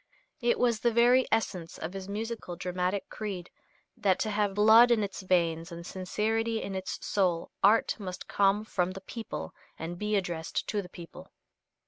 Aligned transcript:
It 0.41 0.57
was 0.57 0.79
the 0.79 0.89
very 0.91 1.27
essence 1.31 1.77
of 1.77 1.93
his 1.93 2.09
musical 2.09 2.55
dramatic 2.55 3.07
creed 3.07 3.51
that 3.95 4.17
to 4.21 4.31
have 4.31 4.55
blood 4.55 4.89
in 4.89 5.03
its 5.03 5.21
veins 5.21 5.71
and 5.71 5.85
sincerity 5.85 6.59
in 6.59 6.73
its 6.73 7.05
soul 7.05 7.51
art 7.63 7.99
must 7.99 8.27
come 8.27 8.65
from 8.65 8.93
the 8.93 9.01
people 9.01 9.53
and 9.77 9.99
be 9.99 10.15
addressed 10.15 10.67
to 10.69 10.81
the 10.81 10.89
people. 10.89 11.29